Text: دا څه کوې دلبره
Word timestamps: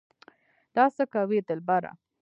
دا 0.75 0.85
څه 0.95 1.03
کوې 1.13 1.39
دلبره 1.47 1.91